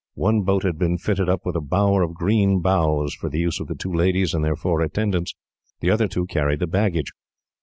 One 0.15 0.41
boat 0.41 0.63
had 0.63 0.79
been 0.79 0.97
fitted 0.97 1.29
up 1.29 1.45
with 1.45 1.55
a 1.55 1.61
bower 1.61 2.01
of 2.01 2.15
green 2.15 2.59
boughs, 2.59 3.13
for 3.13 3.29
the 3.29 3.37
use 3.37 3.59
of 3.59 3.67
the 3.67 3.75
two 3.75 3.93
ladies 3.93 4.33
and 4.33 4.43
their 4.43 4.55
four 4.55 4.81
attendants. 4.81 5.35
The 5.79 5.91
other 5.91 6.07
two 6.07 6.25
carried 6.25 6.61
the 6.61 6.65
baggage. 6.65 7.11